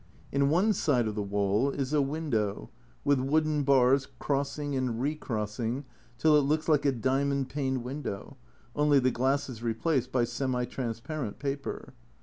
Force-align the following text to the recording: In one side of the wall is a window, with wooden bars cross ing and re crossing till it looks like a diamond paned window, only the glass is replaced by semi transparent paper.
In 0.31 0.49
one 0.49 0.73
side 0.73 1.07
of 1.07 1.13
the 1.13 1.21
wall 1.21 1.69
is 1.69 1.93
a 1.93 2.01
window, 2.01 2.71
with 3.05 3.19
wooden 3.19 3.61
bars 3.61 4.07
cross 4.17 4.57
ing 4.57 4.75
and 4.75 4.99
re 4.99 5.13
crossing 5.13 5.85
till 6.17 6.35
it 6.37 6.41
looks 6.41 6.67
like 6.67 6.85
a 6.85 6.91
diamond 6.91 7.49
paned 7.49 7.83
window, 7.83 8.35
only 8.75 8.97
the 8.97 9.11
glass 9.11 9.47
is 9.47 9.61
replaced 9.61 10.11
by 10.11 10.23
semi 10.23 10.65
transparent 10.65 11.37
paper. 11.37 11.93